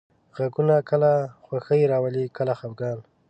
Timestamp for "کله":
0.89-1.11, 2.37-2.53